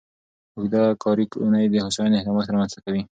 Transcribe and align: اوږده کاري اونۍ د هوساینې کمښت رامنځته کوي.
اوږده 0.55 0.83
کاري 1.03 1.25
اونۍ 1.41 1.65
د 1.69 1.75
هوساینې 1.85 2.19
کمښت 2.25 2.49
رامنځته 2.51 2.79
کوي. 2.85 3.01